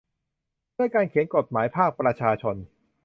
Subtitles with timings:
[0.77, 2.55] ด้วยการเขียนกฎหมายภาคประชาชน